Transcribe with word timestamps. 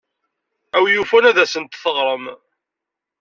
A 0.75 0.77
win 0.81 0.95
yufan 0.95 1.29
ad 1.29 1.37
asent-teɣrem. 1.43 2.25